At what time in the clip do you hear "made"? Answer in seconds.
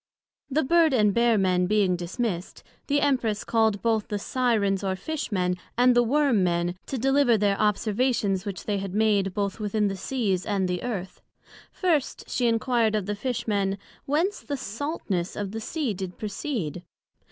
8.95-9.35